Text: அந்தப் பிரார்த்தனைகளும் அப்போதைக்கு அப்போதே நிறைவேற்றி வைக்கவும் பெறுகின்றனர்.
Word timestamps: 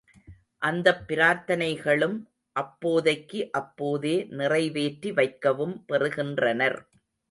அந்தப் 0.61 1.03
பிரார்த்தனைகளும் 1.07 2.17
அப்போதைக்கு 2.55 3.51
அப்போதே 3.51 4.15
நிறைவேற்றி 4.33 5.11
வைக்கவும் 5.11 5.85
பெறுகின்றனர். 5.85 6.79